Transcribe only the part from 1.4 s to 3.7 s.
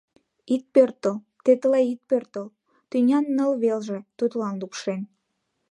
тетла ит пӧртыл...”— “Тӱнян ныл